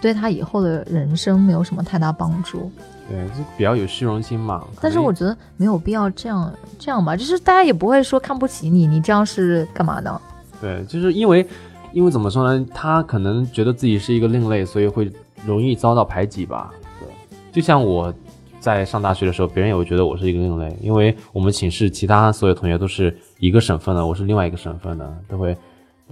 [0.00, 2.70] 对他以后的人生没有什么太大帮助。
[3.08, 4.64] 对，就比较有虚荣心嘛。
[4.80, 10.20] 但是我觉得没有必要这样这样吧，就是大家也不会说看不起你，你这样是干嘛呢？
[10.60, 11.46] 对，就是因为，
[11.92, 12.64] 因为怎么说呢？
[12.72, 15.10] 他可能觉得自己是一个另类，所以会
[15.44, 16.72] 容易遭到排挤吧。
[17.00, 17.08] 对，
[17.52, 18.14] 就像我
[18.60, 25.54] 在上大学的时候，别人也会觉得我是一个另类，因为我们寝室其他所有同学都是一个省份的，我是另外一个省份的，都会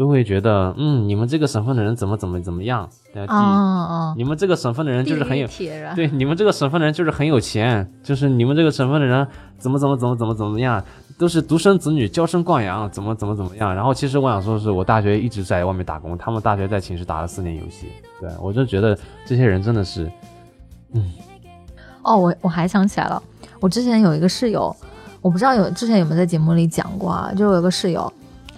[0.01, 2.89] 都会觉得，嗯，你们这个省份的人怎么怎么怎么样？
[3.27, 5.47] 啊啊，你们这个省份的人就是很有
[5.95, 10.83] 对，你们这个省份的人就是很有钱，就是你们这个省份的人怎么怎么怎么怎么怎么样，
[11.19, 13.75] 都是独生子女，娇生惯养，怎么怎么怎么样。
[13.75, 17.89] 然后其实我想说的是，我大学一直在外面打工，他们大学在寝室打了四年游戏。
[18.19, 20.11] 对我就觉得这些人真的是，
[20.95, 21.13] 嗯
[22.03, 23.23] 哦，我我还想起来了，
[23.61, 24.75] 我之前有一个室友，
[25.21, 28.11] 我不知道有之前有没有在节目里讲过啊，就有一个室友，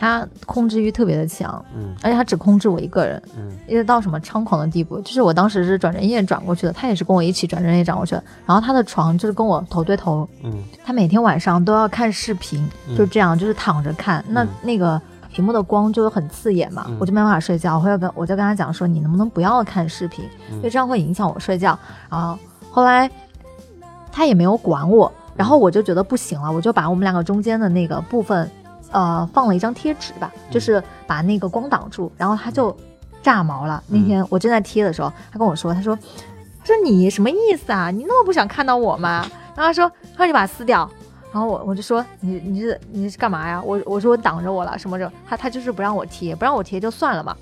[0.02, 1.94] 他控制欲特别的强，嗯。
[2.02, 3.56] 而且他只控制我一个人，嗯。
[3.68, 10.52] 一直到什么猖狂的地步，就是我当时是转人页转过去的，他也是跟我一起转人页转过去的，然后他的床就是跟我头对头，嗯。
[10.84, 12.96] 他每天晚上都要看视频，嗯。
[12.96, 14.48] 就这样，就是躺着看，那嗯。
[14.60, 15.00] 那个
[15.32, 16.96] 屏幕的光就很刺眼嘛，嗯。
[16.98, 20.56] 我就没办法睡觉，我会跟我就跟他讲说，你能不能不要看视频，嗯。
[20.56, 21.78] 因为这样会影响我睡觉。
[22.10, 22.36] 然后
[22.70, 23.08] 后来
[24.10, 28.50] 他也没有管我，然后我就觉得不行了，我就把我们两个中间的那个部分，
[28.92, 32.76] 呃，放了一张贴纸吧，就是把那个光挡住，然后他就
[33.22, 33.82] 炸毛了。
[33.88, 35.98] 那天我正在贴的时候，他跟我说，他说
[36.62, 37.90] ：“这你什么意思啊？
[37.90, 39.26] 你那么不想看到我吗？”
[39.56, 40.88] 然后他说：“他说你把它撕掉。”
[41.32, 43.62] 然后我我就说你你是你是干嘛呀？
[43.64, 47.34] 我我说挡着我了什么的，他他就是不让我贴，不让我贴就算了嘛。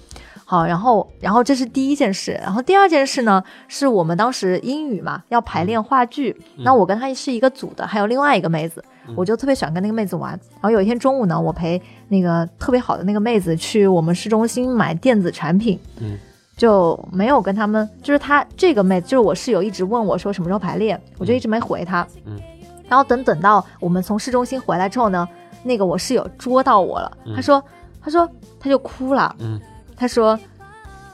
[0.44, 8.84] 好，然后然后这是第一件事，然后第二件事呢，是我们当时英语嘛要排练话剧，那我跟他是一个组的，还有另外一个妹子，
[9.16, 10.32] 我就特别喜欢跟那个妹子玩。
[10.54, 16.18] 然后有一天中午呢，我陪那个特别好的那个妹子去我们市中心买电子产品，嗯，
[16.56, 22.06] 就没有跟他们，就是她这个妹子，就是我室友一直问我说什么时候排练，我就一直没回她。
[22.24, 22.38] 嗯，
[22.88, 25.28] 然后等等到我们从市中心回来之后呢，
[25.62, 27.62] 那个我室友捉到我了，嗯他说，
[28.02, 29.60] 他说他就哭了，嗯，
[29.96, 30.38] 他说，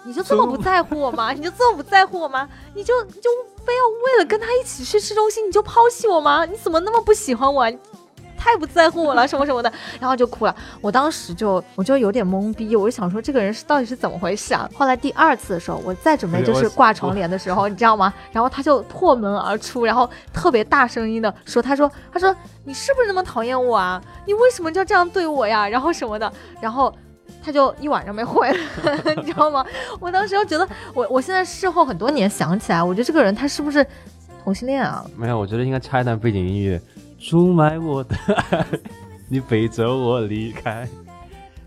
[0.04, 1.32] 你就这么不在乎我吗？
[1.32, 2.48] 你就这么不在乎我吗？
[2.74, 3.28] 你就你就
[3.66, 6.44] 非要为了跟他一起去市中心，你就抛弃我吗？
[6.44, 7.68] 你怎么那么不喜欢我啊？
[7.68, 7.76] 你
[8.38, 10.54] 太不在乎我了， 什么什么的，然后就哭了。
[10.80, 14.70] 我当时就我就有点懵逼，我就想说这个人是到底是怎么回事啊？
[14.72, 18.14] 后来第二次的时候，我再准备就是挂床帘的时候，你知道吗？
[18.30, 24.00] 然后他就破门而出，然后特别大声音的说：“他说他说你是不是那么讨厌我啊？
[24.26, 25.68] 你为什么就这样对我呀？
[25.68, 26.94] 然后什么的，然后。”
[27.46, 29.64] 他就一晚上没回来， 你知道吗？
[30.00, 33.86] 我当时就觉得，我我现在事后很多年想起来，我觉得这个人他是不是
[34.42, 35.06] 同性恋啊？
[35.16, 36.80] 没有，我觉得应该插一段背景音乐，
[37.20, 38.16] 出卖我的
[38.50, 38.66] 爱，
[39.30, 40.88] 你背着我离开，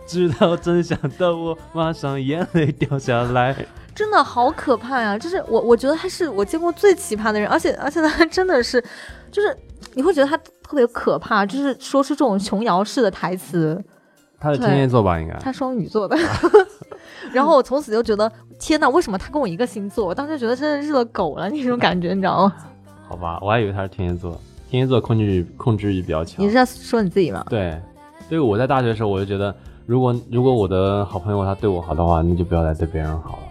[0.06, 3.56] 知道真相的我马上眼泪掉下来。
[3.96, 5.18] 真的好可怕呀！
[5.18, 8.84] 就是我，我觉得他是我见过最奇葩的人，而且而且他真的是，
[9.32, 9.56] 就是
[9.94, 13.82] 你会觉得他特别可怕，就是说出这种琼瑶式的台词。
[14.40, 15.20] 他是天蝎座吧？
[15.20, 15.34] 应该。
[15.40, 16.16] 他双鱼座的，
[17.34, 20.06] 然后我从此就觉得，天哪，为什么他跟我一个星座？
[20.06, 22.56] 我当时觉得真的日了狗了那种感觉，你知道吗？
[23.08, 26.48] 好吧，我还以为他是天蝎座，天蝎座控制欲控制欲比较强你。
[26.48, 27.46] 是在说你自己吗？
[27.50, 27.80] 对，
[28.30, 29.54] 对，我在大学的时候我就觉得，
[29.86, 33.44] 如果如果我的好朋友他对我好的话，那就不要再对别人好了。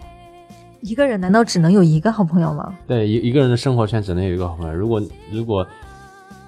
[0.81, 2.73] 一个人难道只能有一个好朋友吗？
[2.87, 5.67] 对，一一个人的生活圈只能有一个好朋友，如果如果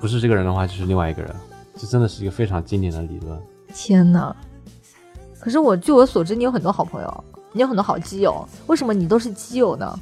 [0.00, 1.34] 不是这个人的话，就是另外一个人，
[1.76, 3.36] 这真的是一个非常经典的理论。
[3.74, 4.34] 天哪！
[5.38, 9.98] 可是我据我所知，你有很多好朋友，你有很多好基友，为什么你都是基友呢？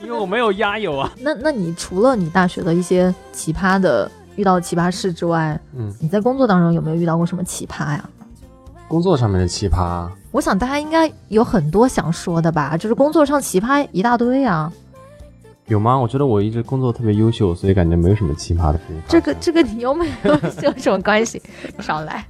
[0.01, 1.13] 因为我没有压友啊。
[1.21, 8.09] 那那你除了你大学的一些奇葩的遇到奇葩事之外，嗯，你在工作当中有没有遇到过什么奇葩呀？
[8.89, 14.71] 工作上面的奇葩，我想大家应该有很多想说的吧，就是工作上奇葩一大堆啊。
[15.73, 15.99] 有吗？
[15.99, 18.97] 我觉得我一直工作特别优秀，所以感觉没有什么奇葩的事情。
[19.09, 20.33] 这个这个你又没有
[20.63, 21.43] 有什么关系？
[21.81, 22.25] 少来。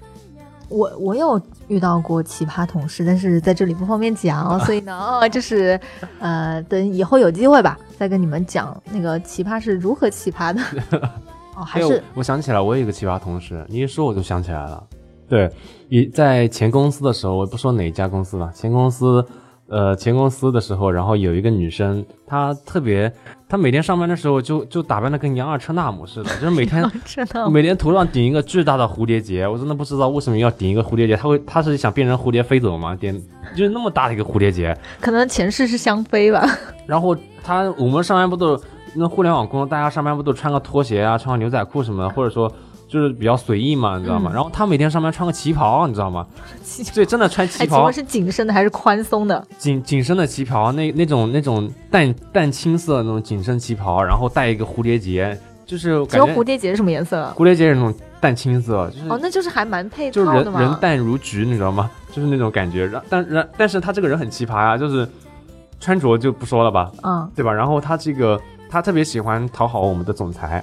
[0.68, 5.78] 我我有遇到过奇葩同事，但是在这里不方便讲， 所以呢，呃就是
[6.18, 10.62] 呃，等以后有机会吧，再跟你们讲那个奇葩是如何奇葩的。
[11.54, 14.82] 哦，还哎是我我想起来，我有一个奇葩同事，你一说我就想起来了。
[15.28, 15.50] 对，
[15.90, 19.22] 一在前公司的时候，我不说哪一家公司了，前公司，
[19.72, 23.10] 呃，前公司的时候，然后有一个女生，她特别，
[23.48, 26.84] 她每天上班的时候就就打扮的跟杨二车纳姆似的，就是每天
[27.50, 32.94] 每天头上顶一个巨大的蝴蝶结，我真的不知道为什么要顶一个蝴蝶结，她会，她是想变成蝴蝶飞走吗？
[32.94, 33.18] 点
[33.56, 36.46] 就是那么大的一个蝴蝶结，可能前世是香妃吧。
[36.86, 38.60] 然后她我们上班不都
[38.94, 42.52] 那互联网工作，大家上班不都穿个拖鞋啊，穿个牛仔裤什么的，或者说
[42.92, 44.30] 就是比较随意嘛，你知道吗？
[44.30, 46.26] 嗯然后他每天上班穿个旗袍，你知道吗？
[46.94, 49.42] 对，真的穿旗袍问，是紧身的还是宽松的？
[49.56, 57.32] 紧紧身的旗袍，那那种那种淡淡青色的那种紧身旗袍，然后带一个蝴蝶结，就是感觉蝴蝶结是什么颜色？
[57.34, 60.60] 蝴蝶结是那种淡青色，就是哦，那就是还蛮配就是套的嘛。
[60.60, 61.90] 人人淡如菊，你知道吗？
[62.12, 62.84] 就是那种感觉。
[62.86, 65.08] 然但然但是他这个人很奇葩呀、就是
[65.80, 67.50] 穿着就不说了吧，嗯对吧？
[67.50, 70.62] 然后他这个他特别喜欢讨好我们的总裁，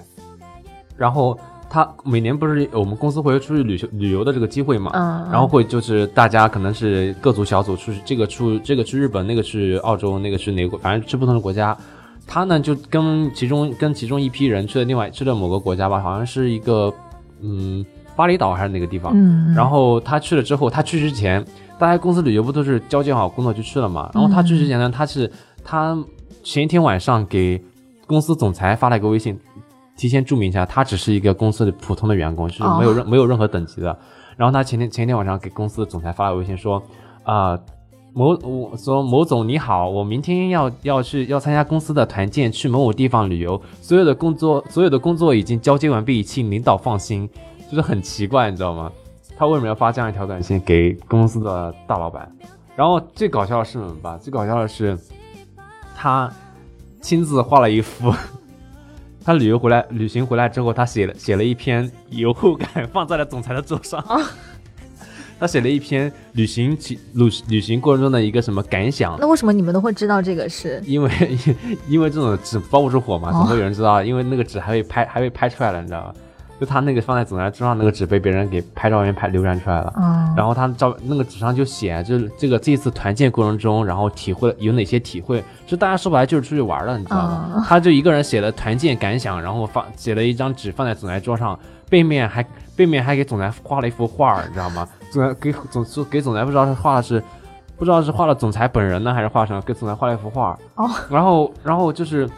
[0.95, 1.37] 然后
[1.69, 11.77] 他每年不是我们公司会有出去旅游旅游的这个机会嘛，嗯，然后会就是大家可能是各组小组出去，这个出这个去日本，那个去澳洲，那个去哪个国，反正去不同的国家。
[12.25, 16.93] 他呢就跟其中跟其中一批人去了另外去了某个国家吧，好像是一个
[17.41, 17.83] 嗯
[18.15, 19.11] 巴厘岛还是哪个地方。
[19.15, 21.43] 嗯，然后他去了之后，他去之前，
[21.77, 24.11] 大家公司旅游不都是交接好工作就去了嘛？
[24.13, 25.31] 然后他去之前呢，他是
[25.63, 25.97] 他
[26.43, 27.59] 前一天晚上给
[28.05, 29.39] 公司总裁发了一个微信，
[29.99, 33.99] 提前注明一下，他只是一个公司的普通的员工，就是没有任、没有任何等级的。
[34.37, 36.81] 然后他前天前一天晚上给公司的总裁发了微信说，
[37.23, 37.59] 啊、
[38.13, 47.29] 某我说某总你好，我明天要要去要参加公司的团建，去某某地方旅游，所有的工作所有的工作已经交接完毕，请领导放心。
[47.69, 48.89] 就是很奇怪，你知道吗？
[49.37, 52.31] 他为什么要发这样一条短信给公司的大老板？
[52.73, 54.17] 然后最搞笑的是什么吧？
[54.17, 54.97] 最搞笑的是，
[55.93, 56.31] 他
[57.01, 58.13] 亲自画了一幅。
[59.23, 64.03] 他旅游回来，旅行回来之后，他写了写了一篇游后感，放在了总裁的桌上。
[65.39, 70.81] 他写了一篇旅行其旅旅行过程中的一个什么感想，那为什么你们都会知道这个是？
[70.85, 71.09] 因为
[71.87, 76.13] 因为这种纸包不住火嘛，哦总会有人知道，因为那个纸还被拍还被拍出来了，你知道吧？
[76.59, 79.93] 就他那个放在总裁桌上那个纸被别人给拍照片拍流传出来了。
[79.97, 87.51] 嗯，然后他照那个纸上就写，就是这个这次团建过程中，然后体会有哪些体会，就大家说白了就是出去玩了，你知道吗？
[87.55, 91.57] 嗯他就一个人写了团建感想，然后放写了一张纸放在总裁桌上，
[91.89, 92.45] 背面还
[92.75, 94.87] 背面还给总裁画了一幅画，你知道吗？
[95.11, 97.23] 总裁给总给总裁不知道是画的是
[97.77, 100.57] 不知道是画了总裁本人呢，还是画成给总裁画了一幅画。
[100.75, 102.29] 哦，然后然后就是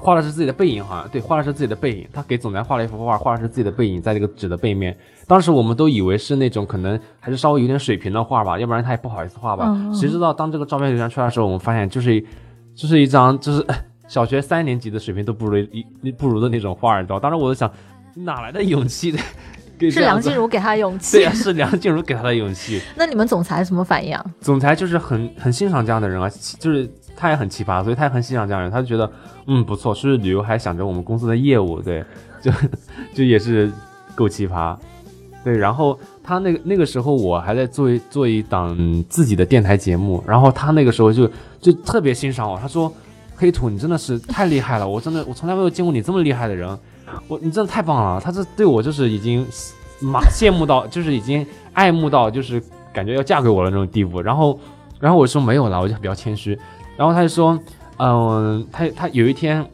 [0.00, 2.06] 画的是自己的背影，好像对，画的是自己的背影。
[2.12, 4.96] 他给总裁画了一幅画，画的是自己的背影在这个纸的背面。
[5.26, 9.76] 当时我们都以为是那种可能还是稍微有点水平的画吧，要不然他也不好意思画吧。
[9.92, 12.24] 谁知道当这个照片流传出来的时候，我们发现就是
[12.74, 13.66] 就是一张就是
[14.06, 15.58] 小学三年级的水平都不如
[16.02, 17.20] 一不如的那种画，你知道？
[17.20, 17.70] 当时我就想，
[18.14, 19.14] 哪来的勇气
[19.78, 21.30] 给是梁静茹给他的勇对气呀。
[21.34, 22.80] 是梁静茹给他的勇气。
[22.96, 24.24] 那你们总裁什么反应啊？
[24.40, 29.10] 总裁就是很很欣赏这样的人啊，就是他也很奇葩，所以他也很欣赏这样的人，他就觉得
[29.46, 32.04] 嗯不错，出去旅游还想着我们公司的业务，对，
[32.40, 32.52] 就
[33.12, 33.72] 就也是
[34.14, 34.76] 够奇葩，
[35.42, 35.58] 对。
[35.58, 38.76] 然后他那个那个时候我还在做一做一档
[39.08, 41.28] 自己的电台节目，然后他那个时候就
[41.60, 42.92] 就特别欣赏我，他说
[43.34, 46.78] 黑土你真的是太厉害了，我真的我从来没有见过你这么厉害的人，
[47.26, 49.44] 我你真的太棒了，他这对我就是已经
[50.00, 54.20] 马羡慕到，就是已经爱慕到，就是感觉要嫁给我了那种地步。
[54.20, 54.58] 然后，
[55.00, 56.56] 然后我说没有了，我就比较谦虚。
[56.98, 57.56] 然后他就说，
[57.98, 59.64] 嗯，他他有一天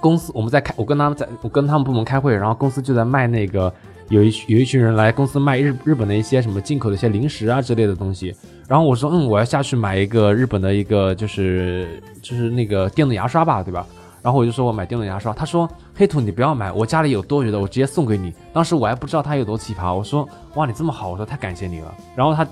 [0.00, 3.72] 公司我们在开，我跟他们在我跟他们部门开会，然后公司就在卖那个
[4.08, 8.34] 有一有一群人来公司卖日日本的一些什么进口的一些零食啊之类的东西。
[8.66, 13.86] 然后我说，嗯，我要下去买一个日本的一个就是就是那个电动牙刷吧，对吧？
[14.20, 18.34] 然后我就说我买电动牙刷，他说黑土你不要买，我家里有多余的，我直接送给你。
[18.52, 21.94] 当时我还不知道他有多奇葩，我说哇你这么好，我说太感谢你了。
[22.16, 22.46] 然后他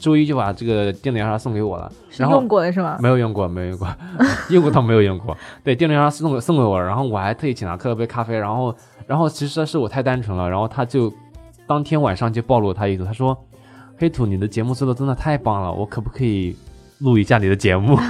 [0.00, 2.96] 周一就把这个电动牙刷送给我了，然后用过的是吗？
[3.00, 3.88] 没有用过，没有用过，
[4.50, 5.36] 用过倒没有用过。
[5.62, 8.74] 对，电动牙刷送给送给我了，然后我还特意请他喝了杯咖啡，然后
[9.06, 11.12] 然后其实是我太单纯了，然后他就
[11.66, 13.36] 当天晚上就暴露了他意图，他说
[13.98, 16.56] 黑土你的节目做的真的太棒了，我可不可以
[16.98, 17.96] 录一下你的节目？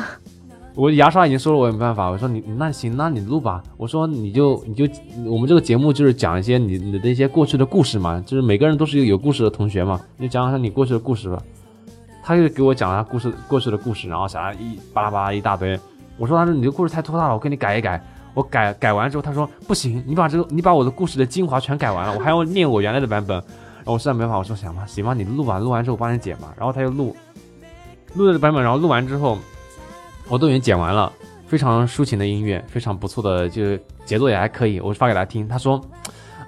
[0.76, 2.08] 我牙刷已经说了，我也没办法。
[2.08, 3.60] 我说你那行，那你录吧。
[3.76, 4.88] 我说你就你就
[5.26, 11.42] 我们这个节目就是讲一些你你的一些过去的故事嘛，就是每个人都是一个有故事的同学嘛，你就讲讲你过去的故事吧。
[12.30, 15.76] 他就给我讲了他故事过去的故事，然后啥一巴拉巴拉一大堆。
[16.16, 18.00] 我说他说你这故事太拖沓了，我给你改一改。
[18.34, 23.36] 我改改完之后，他说不行，你把这个你把我的故事的精华全改完了，我还要念我原来的版本。
[23.78, 26.54] 然后我实在没办法，我说行吧，行吧，你录吧，录完之后我帮你剪吧。
[26.56, 27.16] 然后他就录
[28.14, 29.36] 录的版本，然后录完之后，
[30.28, 31.12] 我都已经剪完了，
[31.48, 34.78] 非常抒情的音乐，非常不错的，就是节奏也还可以。
[34.78, 35.80] 我发给他听，他说，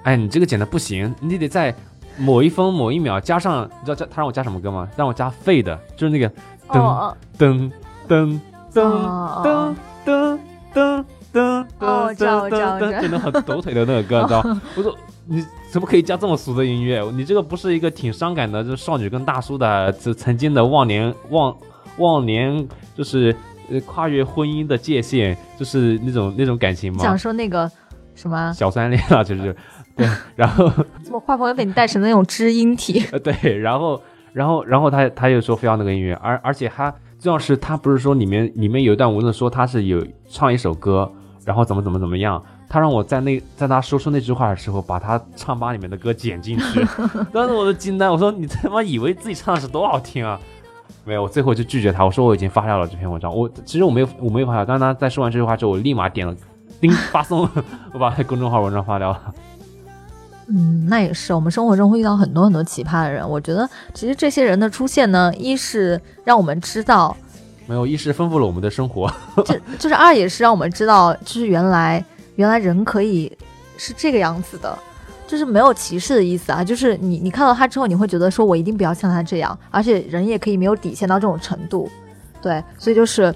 [0.03, 1.75] 哎，你这个剪的不行，你得在
[2.17, 4.87] 某一分某一秒加上，你知道加他让我加什么歌吗？
[4.95, 6.29] 让我加 fade，就是那个
[6.67, 7.71] 噔噔
[8.07, 8.39] 噔
[8.73, 10.37] 噔噔噔噔
[10.73, 14.43] 噔噔噔哦我知道我知道我知道就那很抖腿的那个歌，你知道？
[14.77, 14.95] 我说
[15.25, 17.01] 你怎么可以加这么俗的音乐？
[17.11, 21.55] 你这个不是一个挺伤感的，就是少女跟大叔的这曾经的忘年忘
[21.97, 23.35] 忘年，就是
[23.71, 27.17] 呃跨越婚姻的界限，就是那种那种感情吗讲？
[27.17, 27.69] 说那个
[28.15, 29.55] 什么，小三恋啊，就是
[29.95, 30.69] 对， 然后
[31.03, 33.03] 怎么画风又被你带成那种知音体？
[33.11, 34.01] 呃，对，然后，
[34.33, 41.11] 然后，然后他他又说非要那个音乐，而而且他最要是他不是说里面里面有一段文字说他是有唱一首歌，
[41.45, 46.85] 然后怎么怎么怎么样，他让我在那在他说出那句话的时候，把他唱吧里面的歌剪进去，
[47.31, 50.39] 当时我都惊呆，我说你他妈以为自己唱的是多好听啊？
[51.05, 56.33] 没有，我最后就拒绝他，我说我已经发掉了这篇文章，我其实我没有我没有发掉，但是他在说完这句话之后，我立马点了
[56.81, 57.47] 叮发送，
[57.93, 59.33] 我把公众号文章发掉了。
[60.47, 63.27] 嗯，那也是，我们生活中会遇到很多很多奇葩的人。
[63.27, 67.15] 我觉得其实这些人的出现呢，一是让我们知道，
[67.65, 69.11] 没有，一是丰富了我们的生活。
[69.45, 72.03] 就 就是二也是让我们知道，就是原来
[72.35, 73.31] 原来人可以
[73.77, 74.77] 是这个样子的，
[75.25, 76.63] 就是没有歧视的意思啊。
[76.63, 81.89] 就是你你看到他之后，你会觉得说我一定不要像他这样，而且人也可以没有底线到这种程度。
[82.41, 83.33] 对，所以就是，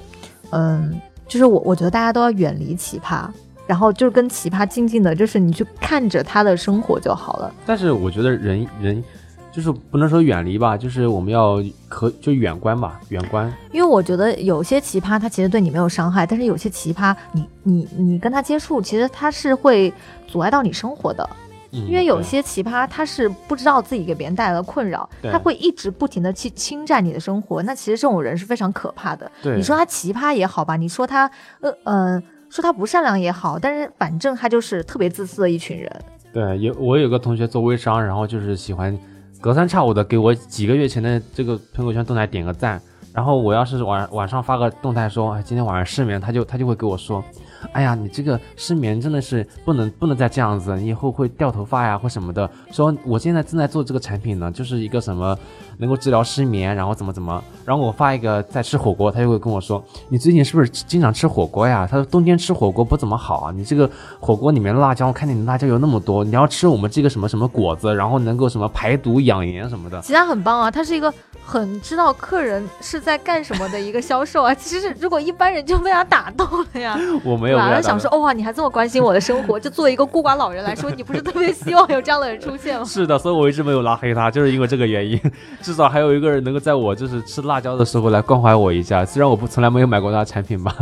[0.50, 3.26] 嗯，就是我我觉得大家都要远离奇葩，
[3.68, 7.54] 然后就是跟奇葩静静的，就是你去看着他的生活就好了。
[7.66, 9.04] 但是我觉得人人
[9.52, 13.52] 就是不能说远离吧，就是我们要可就远观吧，远观。
[13.72, 19.92] 因为我觉得有些奇葩，他其实对你没有伤害，但是有些奇葩，你你你跟他接触，其实他是会
[20.28, 21.28] 阻碍到你生活的。
[21.72, 27.62] 嗯，因为有些奇葩，他是不知道自己给别人带来了困扰，他会一直不停的去侵占你的生活。
[27.64, 29.30] 那其实这种人是非常可怕的。
[29.44, 35.92] 你说他奇葩也好吧，你说他呃呃说他不善良也好，但是反正他就是特别自私的一群人。
[36.34, 38.98] 对有我有个同学做微商，然后就是喜欢
[39.42, 42.82] 隔三差五的给我几个月前的这个朋友圈动态点个赞，
[43.18, 47.24] 然后我要是晚晚上发个动态说，哎，今天晚上失眠，他就他就会给我说，
[47.72, 52.48] 哎呀，你这个失眠真的是不能不能再这样子，你以后会掉头发呀或什么的。
[52.72, 55.36] 说我现在正在做这个产品呢，就是一个什么
[55.80, 61.88] 能够治疗失眠，然后怎么怎么，然后我发一个在吃火锅，他就会跟我说，你最近是不是经常吃火锅呀？
[61.90, 63.90] 他说冬天吃火锅不怎么好啊，你这个
[64.20, 70.00] 火锅里面辣椒，我看见你辣椒油那么多，你要吃我们这个什么什么果子，然后能够什么排毒养颜什么的。
[70.04, 71.12] 其他很棒啊，他是一个
[71.48, 74.54] 很知道客人是在干什么的一个销售啊。
[74.56, 77.00] 其实如果一般人就被他打动了呀。
[77.24, 82.84] 我没有，我想说，哇，你还这么关心我的生活，就作为一个孤寡老人来说，你不是特别希望有这样的人出现吗？
[82.86, 85.18] 是的，所以我一直没有拉黑他，就是因为这个原因。
[85.64, 90.76] 至少还有一个人能够在我就是吃辣椒的时候来关怀我一下，虽然我不从来没有买过他的产品吧。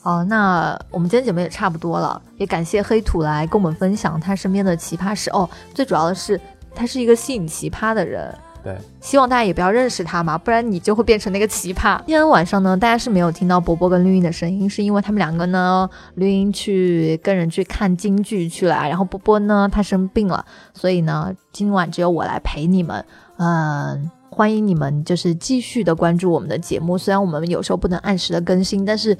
[0.00, 5.48] 好，那我们今天节目也差不多了，也感谢黑土来跟我们分享他身边的奇葩事哦。
[5.74, 6.40] 最主要的是，
[6.74, 8.32] 他是一个吸引奇葩的人。
[8.64, 11.98] 对，希望大家也不要认识他嘛，不然你就会变成那个奇葩。
[12.06, 20.42] 今天晚上呢，大家是没有听到波波跟绿茵的声音，是因为他们两个呢，绿茵去跟人去看京剧去了，然后波波呢他生病了，
[20.72, 23.04] 所以呢今晚只有我来陪你们。
[23.36, 29.16] 嗯，欢迎你们就是继续的关注我们的节目，虽然我们有时候不能按时的更新，但是。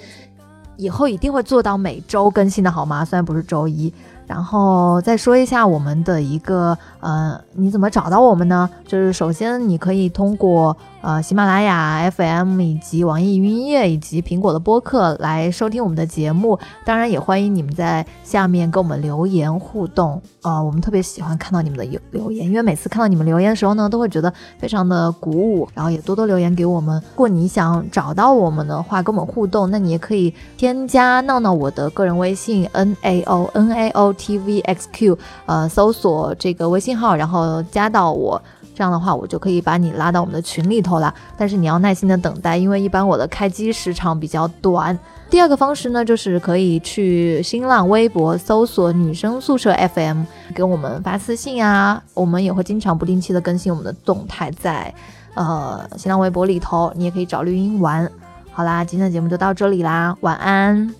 [0.76, 3.04] 以后一定会做到每周更新的好吗？
[3.04, 3.94] 虽然不是周一。
[4.26, 8.68] 然后再说一下我们的一个呃，你怎么找到我们呢？
[8.86, 16.58] 就是首先你可以通过呃喜马拉雅 FM 以及网易云音乐以及苹果的播客来收听我们的节目。
[16.82, 25.68] 当然也欢迎你们在下面跟我们留言互动呃，我们特别喜欢看到你们的留留言，因为每次看到你们留言的时候呢，都会觉得非常的鼓舞。
[25.74, 26.98] 然后也多多留言给我们。
[27.12, 34.14] 如果你想找到我们的话，跟我们互动，那你也可以添加闹闹我的个人微信 n a o n a o。
[34.16, 38.40] T V X Q，呃，搜索这个微信号，然后加到我，
[38.74, 41.14] 这样的话我就可以把你拉到我们的群里头啦。
[41.36, 44.98] 但是你要耐心的等待，因为一般我的开机时长比较短。
[45.30, 50.22] 第二个方式呢，就是可以去新浪微博搜索“女生宿舍 FM”，
[50.54, 54.94] 给我们发私信啊，我们也会经常不定期的更新我们的动态在
[55.34, 58.08] 呃新浪微博里头，你也可以找绿茵玩。
[58.52, 60.94] 好啦，今天的节目就到这里啦，晚安。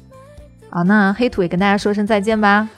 [0.71, 2.69] 好，那黑土也跟大家说声再见吧。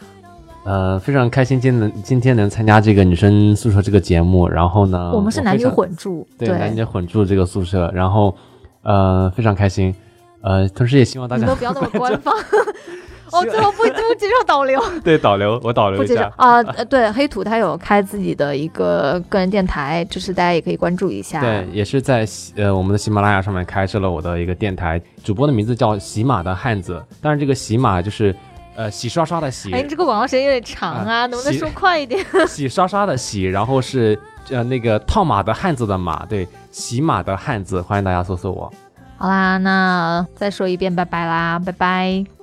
[0.66, 8.36] 呃，非常开心今能今天能参加这个女生宿舍这个节目，然后呢，我们是男女混住，对男女混住这个宿舍，然后
[8.82, 9.94] 呃非常开心，
[10.40, 12.34] 呃，同时也希望大家都不要那么官方，
[13.30, 16.32] 哦，最后不不接受导流，对导流我导流一下。
[16.36, 28.34] 啊，呃对黑土他有开自己的一个个人电台，就是大家也可以关注一下，对，也是在呃我们的喜马拉雅上面开设了我的一个电台，主播的名字叫喜马的汉子，但是这个喜马就是。
[28.76, 32.24] 呃，洗刷刷的洗，哎，这个广告时间有点长啊，能不能说快一点？
[32.46, 34.18] 洗刷刷的洗，然后是
[34.50, 38.70] 呃那个套马的汉子的马，对，洗马的汉子，欢迎大家搜索我。
[39.16, 42.35] 好啦，那再说一遍，拜拜啦，拜拜。